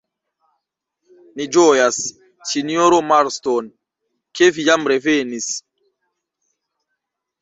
[1.41, 1.99] Ni ĝojas,
[2.51, 3.69] sinjoro Marston,
[4.41, 5.51] ke vi jam revenis.